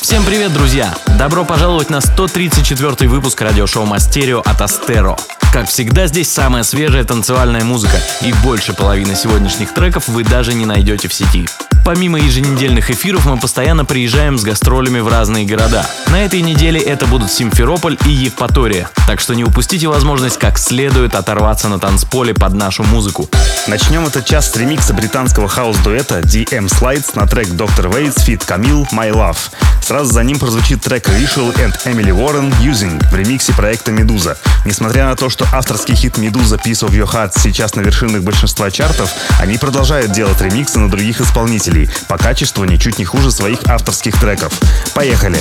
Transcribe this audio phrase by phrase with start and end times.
[0.00, 0.94] Всем привет, друзья!
[1.18, 5.16] Добро пожаловать на 134 выпуск радиошоу Мастерио от Астеро.
[5.52, 10.66] Как всегда, здесь самая свежая танцевальная музыка, и больше половины сегодняшних треков вы даже не
[10.66, 11.48] найдете в сети.
[11.84, 15.84] Помимо еженедельных эфиров мы постоянно приезжаем с гастролями в разные города.
[16.10, 21.16] На этой неделе это будут Симферополь и Евпатория, так что не упустите возможность как следует
[21.16, 23.28] оторваться на танцполе под нашу музыку.
[23.66, 27.90] Начнем этот час с ремикса британского хаус-дуэта DM Slides на трек Dr.
[27.92, 29.38] Waits Fit Camille My Love.
[29.82, 34.36] Сразу за ним прозвучит трек Ritual and Emily Warren Using в ремиксе проекта Медуза.
[34.64, 38.70] Несмотря на то, что авторский хит Медуза Piece of Your Heart сейчас на вершинах большинства
[38.70, 41.71] чартов, они продолжают делать ремиксы на других исполнителей
[42.08, 44.52] по качеству ничуть не хуже своих авторских треков.
[44.94, 45.38] Поехали!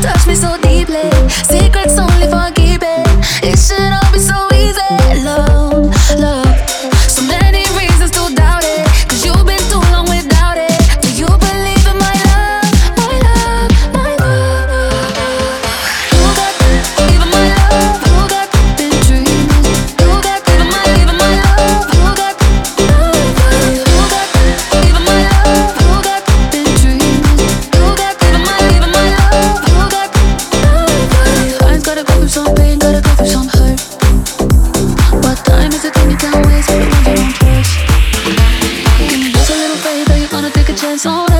[0.00, 1.10] Touch me so deeply.
[1.42, 3.04] Secrets only for keeping.
[3.42, 4.47] It should all be so
[35.80, 36.34] Can you give
[39.38, 40.10] us a little faith?
[40.10, 41.37] Are you gonna take a chance on all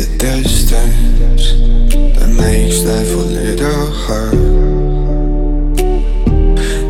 [0.00, 1.52] the distance
[2.16, 4.32] that makes life a little hard.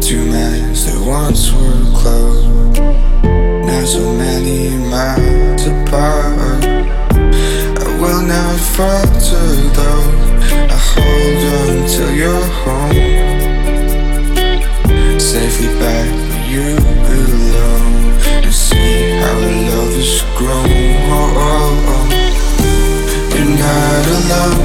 [0.00, 2.46] Two minds that once were close,
[3.66, 6.64] now so many miles apart.
[7.82, 10.06] I will not falter though.
[10.70, 12.94] I hold on till you're home,
[15.18, 16.89] safely back with you.
[24.30, 24.59] love.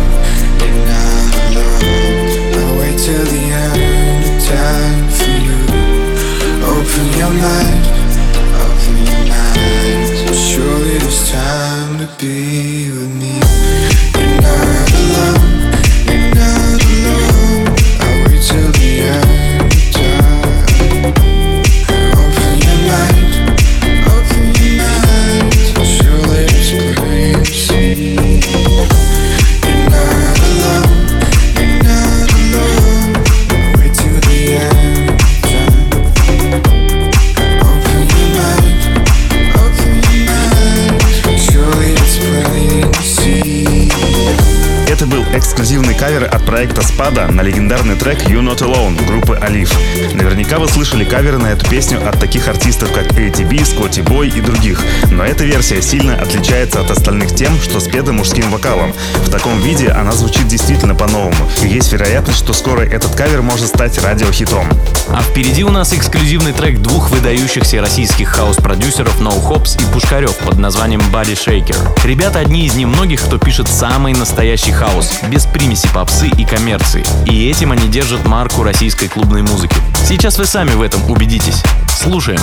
[46.96, 49.74] Спада на легендарный трек You Not Alone группы Алиф.
[50.14, 54.40] Наверняка вы слышали каверы на эту песню от таких артистов, как ATB, Скотти Бой и
[54.40, 54.82] других.
[55.12, 58.94] Но эта версия сильно отличается от остальных тем, что спета мужским вокалом.
[59.26, 61.50] В таком виде она звучит действительно по-новому.
[61.64, 64.70] И есть вероятность, что скоро этот кавер может стать радиохитом.
[65.10, 70.58] А впереди у нас эксклюзивный трек двух выдающихся российских хаос-продюсеров No Hops и Пушкарев под
[70.58, 71.78] названием Body Shaker.
[72.06, 77.06] Ребята одни из немногих, кто пишет самый настоящий хаос, без примеси попсы и коммерции.
[77.26, 79.76] И этим они держат марку российской клубной музыки.
[80.08, 81.62] Сейчас вы сами в этом убедитесь.
[82.02, 82.40] Слушаем.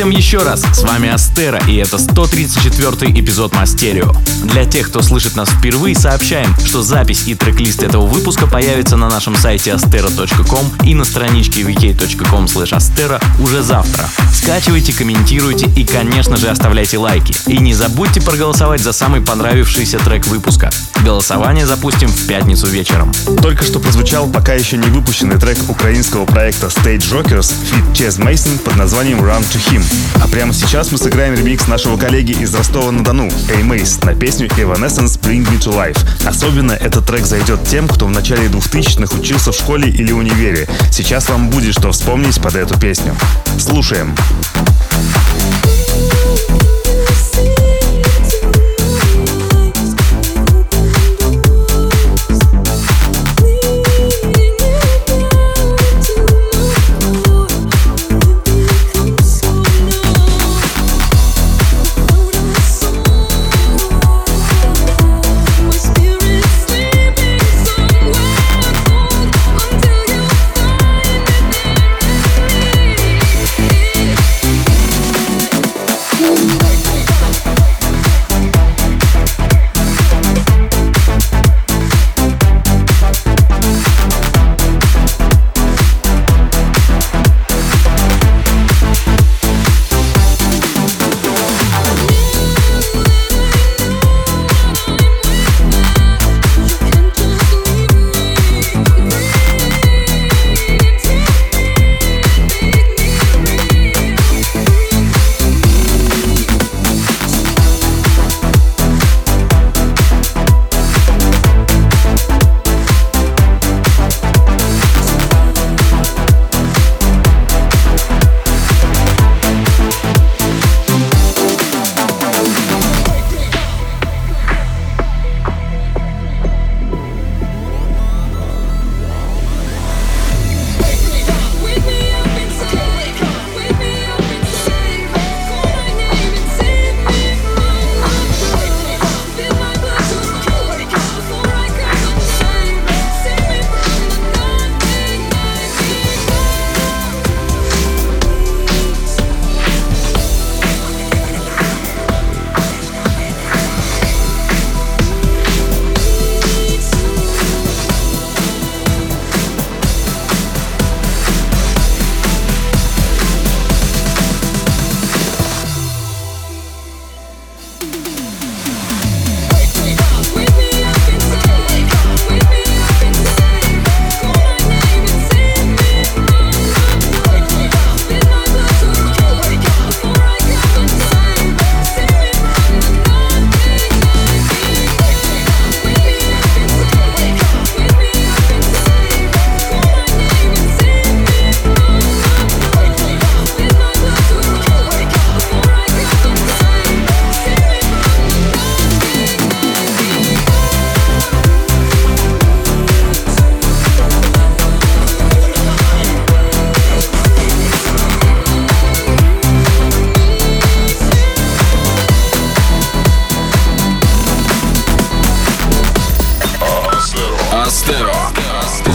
[0.00, 4.14] Всем еще раз, с вами Астера и это 134 эпизод Мастерио.
[4.44, 9.10] Для тех, кто слышит нас впервые, сообщаем, что запись и трек-лист этого выпуска появится на
[9.10, 14.08] нашем сайте astera.com и на страничке vk.com astera уже завтра.
[14.32, 17.36] Скачивайте, комментируйте и, конечно же, оставляйте лайки.
[17.46, 20.70] И не забудьте проголосовать за самый понравившийся трек выпуска.
[21.04, 23.12] Голосование запустим в пятницу вечером.
[23.42, 28.58] Только что прозвучал пока еще не выпущенный трек украинского проекта Stage Rockers Fit Chess Mason
[28.60, 29.89] под названием Run to Him.
[30.22, 35.18] А прямо сейчас мы сыграем ремикс нашего коллеги из Ростова-на-Дону, A Mace, на песню Evanescence
[35.20, 35.98] Bring Me to Life.
[36.26, 40.68] Особенно этот трек зайдет тем, кто в начале 2000-х учился в школе или универе.
[40.90, 43.16] Сейчас вам будет что вспомнить под эту песню.
[43.58, 44.14] Слушаем.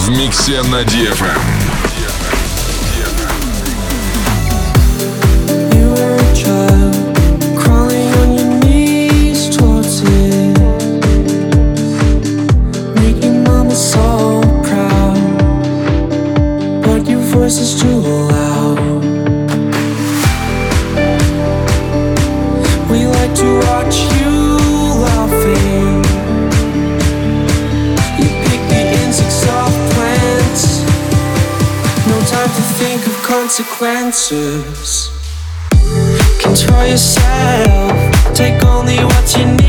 [0.10, 1.85] Миксе на DFM.
[33.56, 35.12] consequences.
[36.42, 39.65] Control yourself, take only what you need.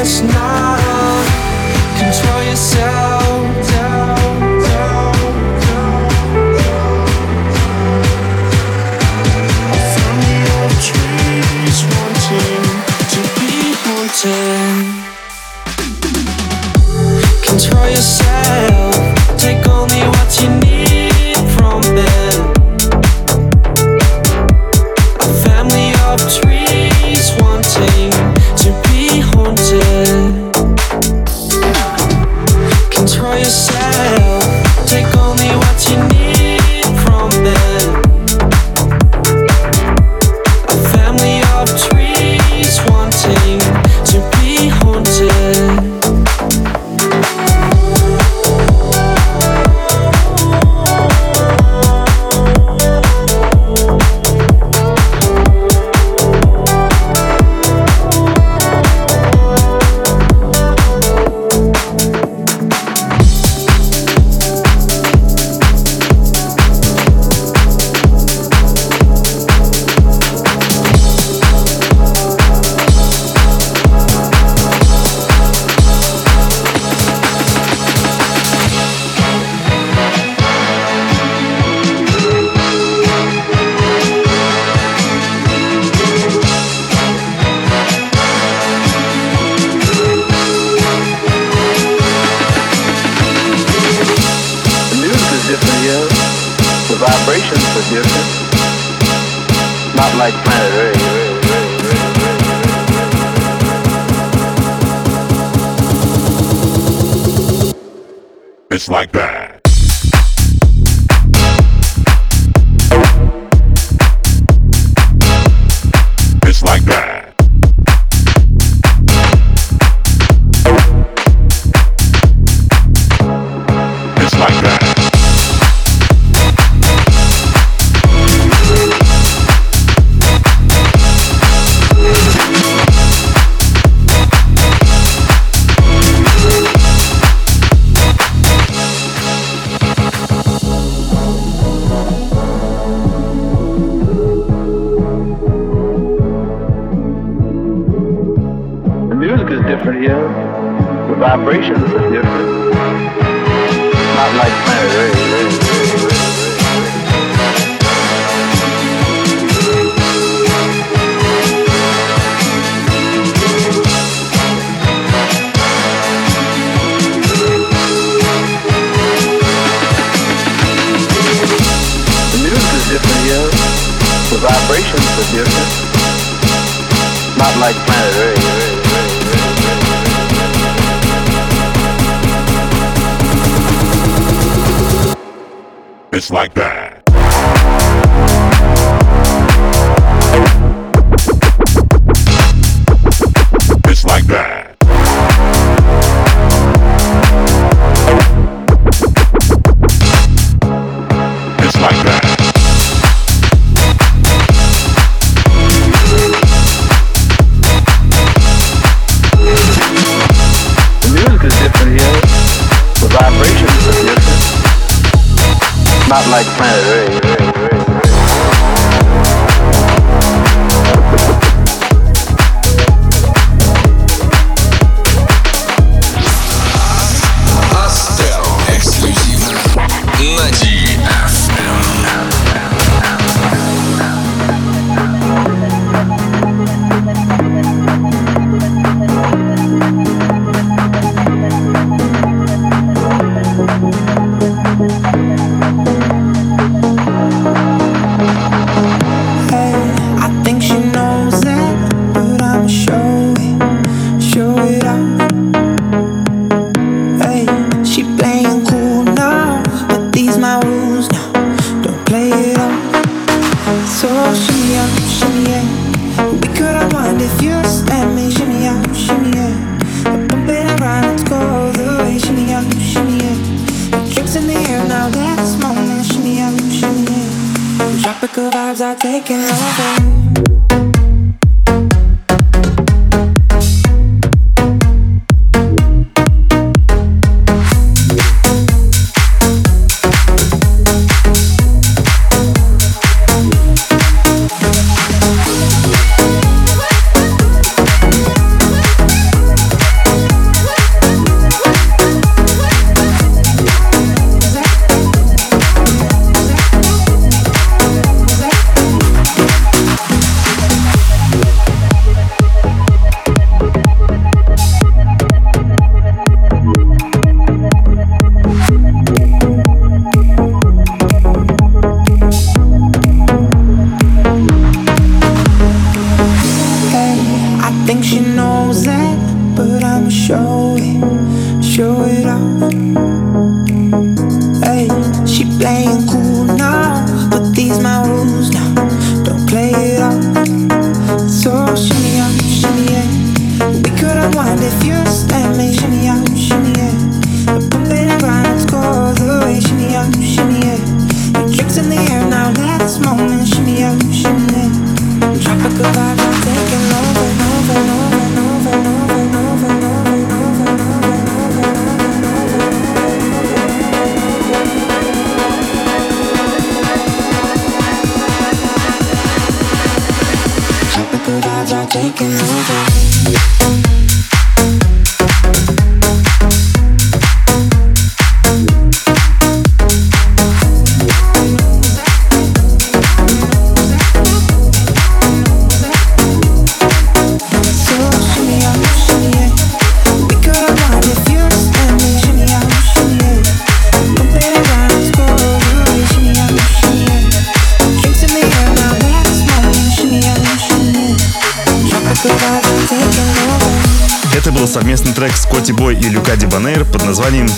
[0.00, 1.26] It's not on.
[1.98, 2.87] Control yourself.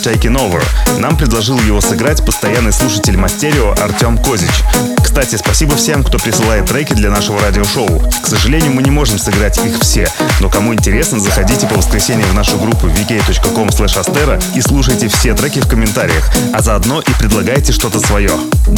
[0.02, 0.62] Taking Over.
[0.98, 4.64] Нам предложил его сыграть постоянный слушатель Мастерио Артем Козич.
[5.20, 8.00] Кстати, спасибо всем, кто присылает треки для нашего радиошоу.
[8.22, 10.10] К сожалению, мы не можем сыграть их все,
[10.40, 15.58] но кому интересно, заходите по воскресеньям в нашу группу vk.com astera и слушайте все треки
[15.58, 18.30] в комментариях, а заодно и предлагайте что-то свое.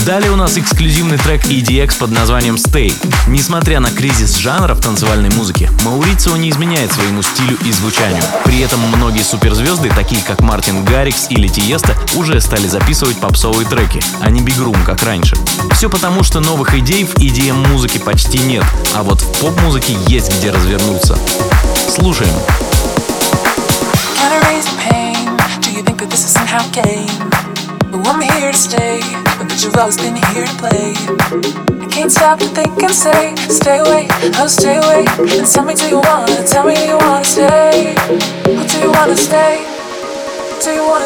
[0.05, 2.93] Далее у нас эксклюзивный трек EDX под названием Stay.
[3.28, 8.22] Несмотря на кризис жанра в танцевальной музыке, Маурицио не изменяет своему стилю и звучанию.
[8.45, 14.01] При этом многие суперзвезды, такие как Мартин Гаррикс или Тиеста, уже стали записывать попсовые треки,
[14.20, 15.36] а не бигрум, как раньше.
[15.72, 18.64] Все потому, что новых идей в EDM-музыке почти нет,
[18.95, 21.18] а вот в поп-музыке есть где развернуться.
[21.95, 22.35] Слушаем.
[28.05, 28.57] I'm here to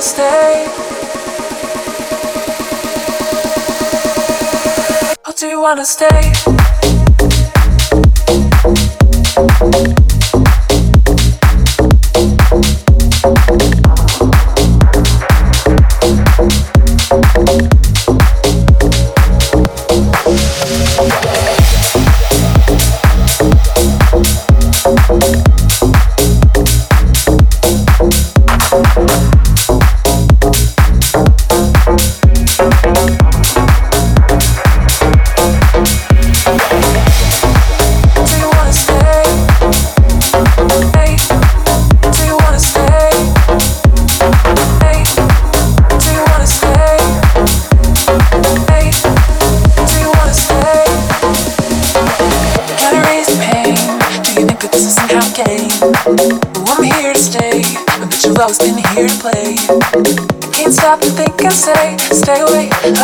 [0.02, 0.85] stay,
[5.46, 6.32] do you wanna stay?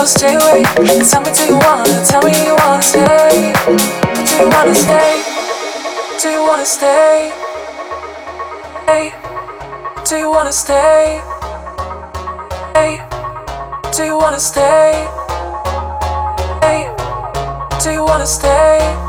[0.02, 0.62] Oh stay away.
[1.06, 2.04] Tell me, do you wanna?
[2.04, 3.52] Tell me, you wanna stay?
[4.26, 5.22] Do you wanna stay?
[6.20, 7.30] Do you wanna stay?
[8.86, 9.12] Hey,
[10.04, 11.22] do you wanna stay?
[12.74, 12.98] Hey,
[13.94, 15.06] do you wanna stay?
[16.62, 16.90] Hey,
[17.82, 19.01] do you wanna stay?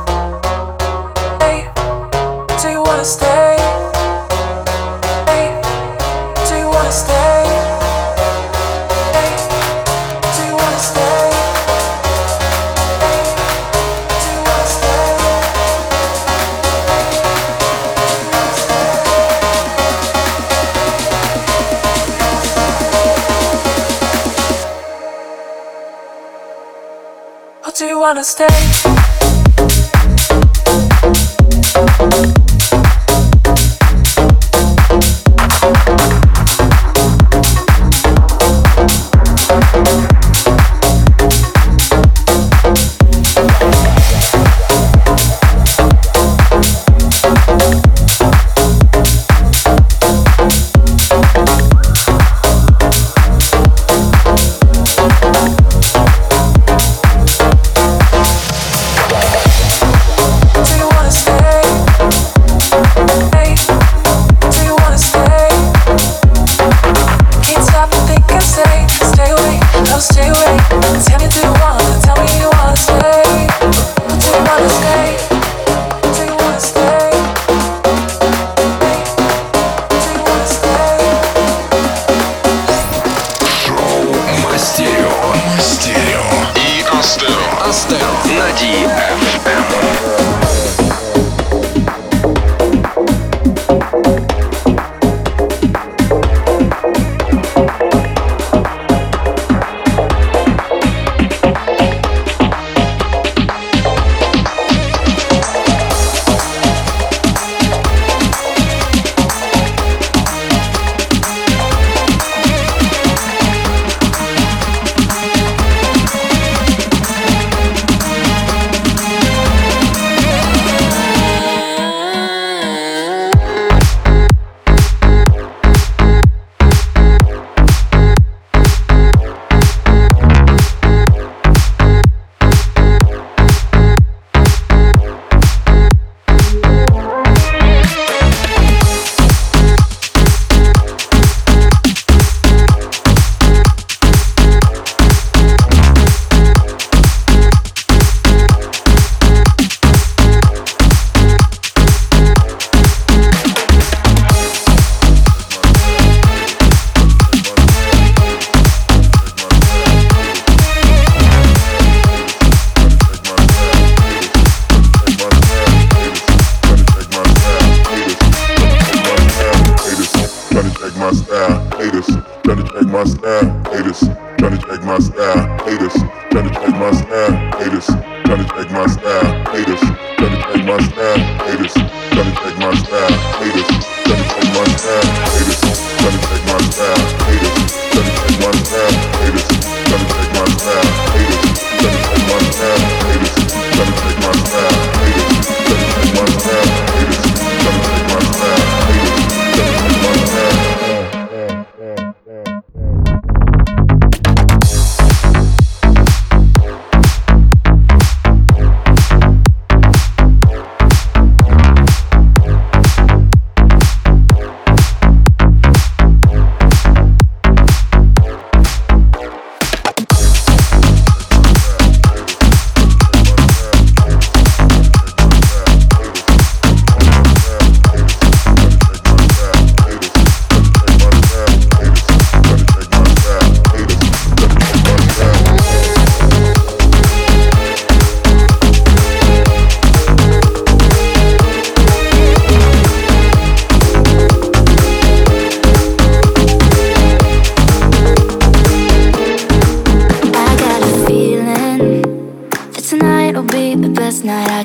[28.04, 28.50] Wanna stay?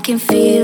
[0.09, 0.58] Can feel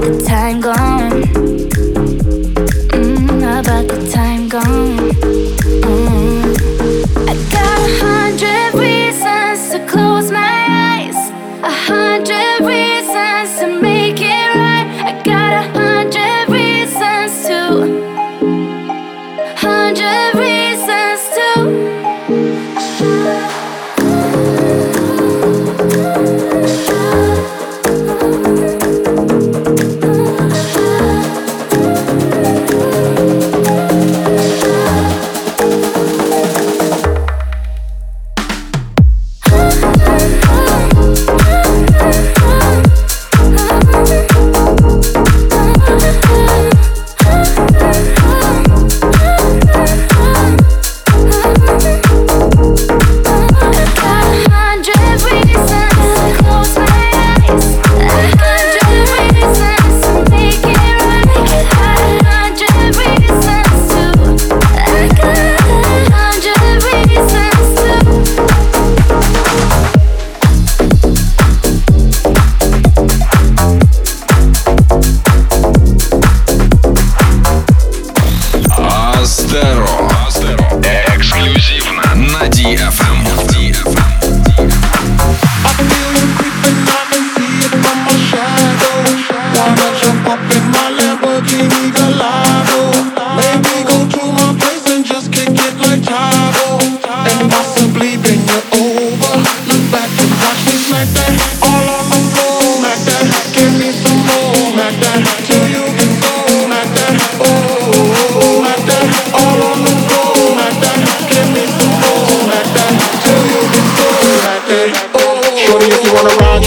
[0.00, 1.07] the time gone.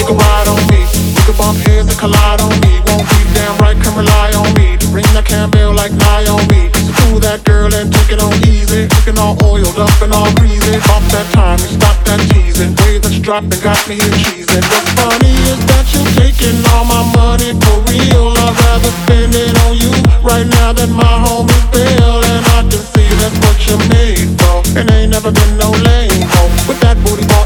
[0.01, 2.81] To collide on me.
[2.87, 4.77] Won't be damn right, can rely on me.
[6.97, 8.87] So do that girl and take it on easy.
[9.19, 10.31] All oiled up and all
[11.11, 12.73] that time and stop that teasing.
[13.21, 13.43] Got
[13.87, 18.33] me here funny is that you're taking all my money for real.
[18.33, 19.91] I'd rather spend it on you
[20.23, 21.19] right now than my
[21.69, 22.23] bill.
[22.23, 24.63] And I can see that's what you're made for.
[24.79, 26.25] And ain't never been no lame.
[26.67, 27.40] With that booty bought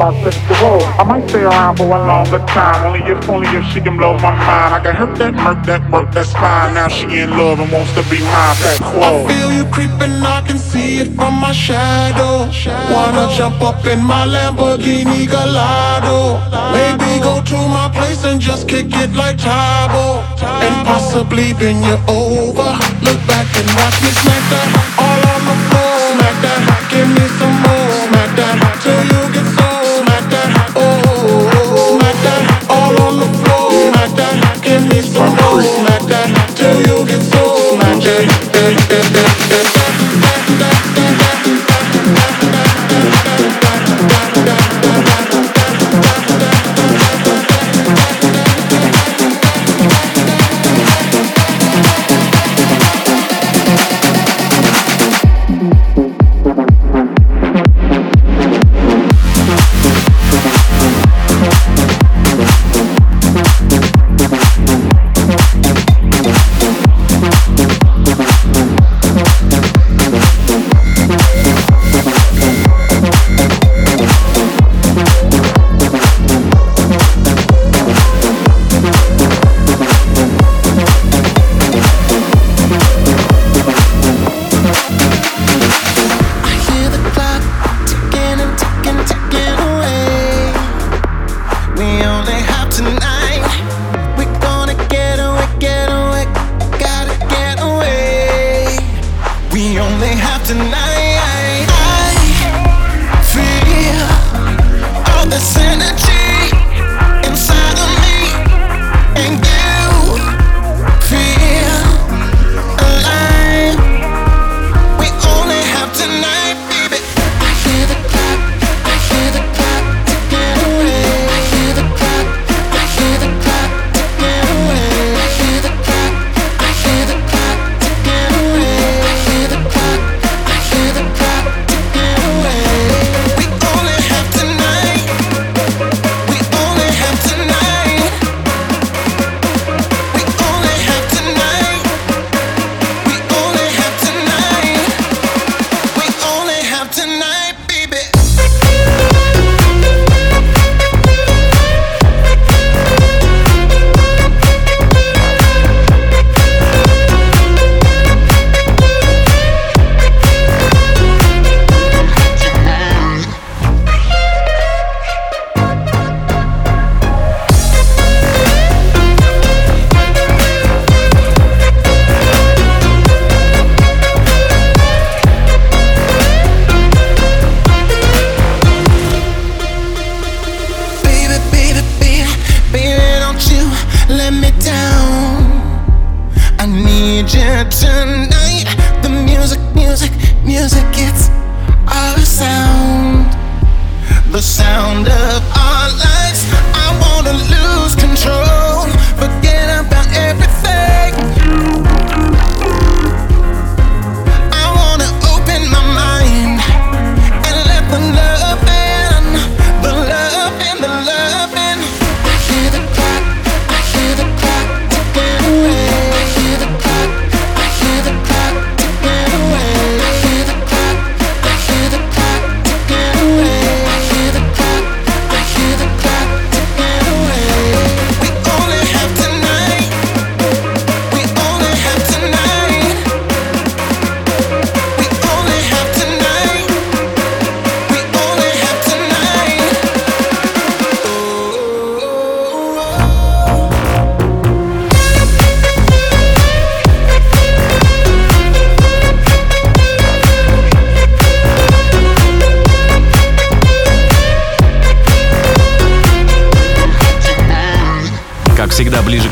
[0.00, 4.14] I might stay around for a longer time, only if only if she can blow
[4.18, 4.74] my mind.
[4.74, 6.74] I can hurt that, murk that, work that's fine.
[6.74, 8.54] Now she in love and wants to be mine.
[8.62, 12.46] That I feel you creeping, I can see it from my shadow.
[12.94, 16.46] Wanna jump up in my Lamborghini Gallardo?
[16.70, 20.22] Maybe go to my place and just kick it like Tybo,
[20.62, 22.70] and possibly bend you over.
[23.02, 25.90] Look back and watch me smack that all on the floor.
[26.14, 27.57] Smack that, give me some
[38.68, 39.77] Thank you.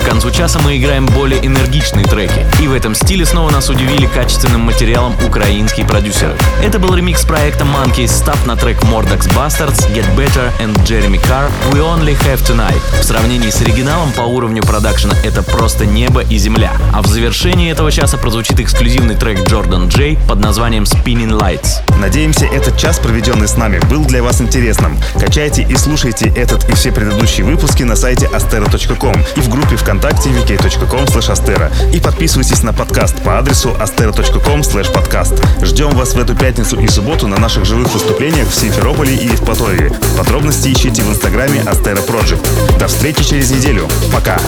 [0.06, 2.44] Концу часа мы играем более энергичные треки.
[2.60, 6.34] И в этом стиле снова нас удивили качественным материалом украинские продюсеры.
[6.62, 11.50] Это был ремикс проекта Monkey Stuff на трек Mordax Bastards, Get Better and Jeremy Carr
[11.72, 12.82] We Only Have Tonight.
[13.00, 16.72] В сравнении с оригиналом по уровню продакшена это просто небо и земля.
[16.92, 21.80] А в завершении этого часа прозвучит эксклюзивный трек Jordan J под названием Spinning Lights.
[21.98, 24.98] Надеемся, этот час, проведенный с нами, был для вас интересным.
[25.18, 30.25] Качайте и слушайте этот и все предыдущие выпуски на сайте astero.com и в группе ВКонтакте
[30.30, 31.70] vk.com astero.
[31.92, 35.64] И подписывайтесь на подкаст по адресу astero.com podcast.
[35.64, 39.92] Ждем вас в эту пятницу и субботу на наших живых выступлениях в Симферополе и Евпатории.
[40.16, 42.78] Подробности ищите в инстаграме Astero Project.
[42.78, 43.88] До встречи через неделю.
[44.12, 44.38] Пока.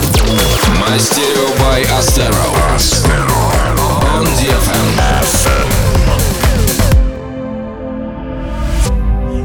[0.80, 2.48] Мастерио by Astero.
[4.18, 4.26] On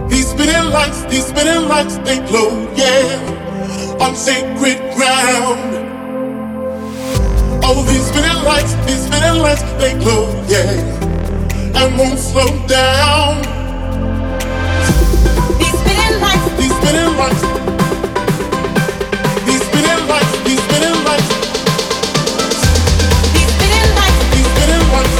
[0.09, 5.82] These spinning lights, these spinning lights, they glow, yeah, on sacred ground.
[7.65, 13.41] Oh, these spinning lights, these spinning lights, they glow, yeah, and won't slow down.
[15.57, 17.41] These spinning lights, these spinning lights.
[19.47, 21.29] These spinning lights, these spinning lights.
[23.31, 25.15] These spinning lights, these spinning lights.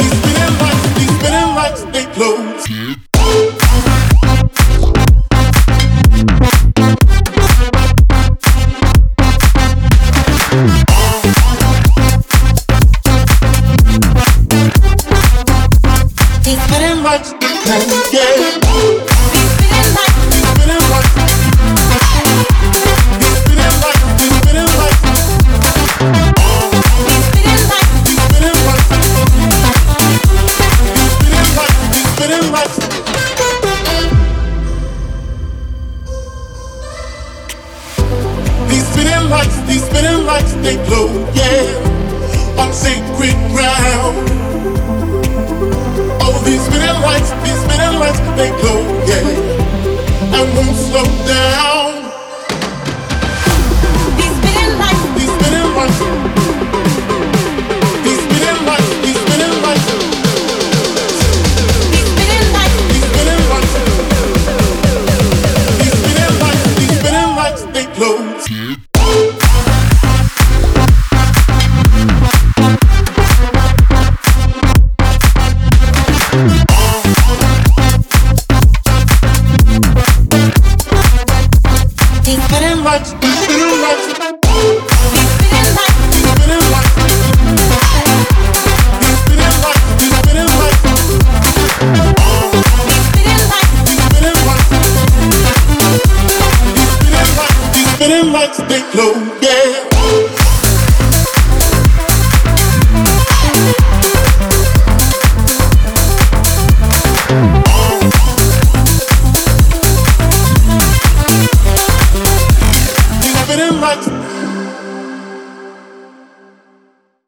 [0.00, 2.49] These spinning lights, these spinning lights, they glow.